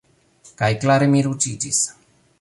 Kaj 0.61 0.69
klare 0.85 1.11
mi 1.13 1.23
ruĝiĝis. 1.29 1.83